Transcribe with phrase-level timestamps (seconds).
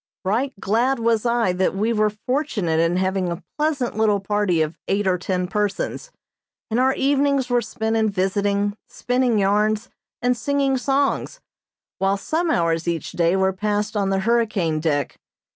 [0.25, 4.75] Right glad was I that we were fortunate in having a pleasant little party of
[4.87, 6.09] eight or ten persons,
[6.71, 11.39] and our evenings were spent in visiting, spinning yarns, and singing songs,
[11.99, 15.19] while some hours each day were passed on the hurricane deck.